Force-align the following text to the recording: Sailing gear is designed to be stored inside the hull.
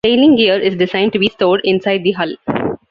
Sailing 0.03 0.35
gear 0.35 0.57
is 0.57 0.77
designed 0.77 1.13
to 1.13 1.19
be 1.19 1.29
stored 1.29 1.61
inside 1.63 2.03
the 2.03 2.13
hull. 2.13 2.33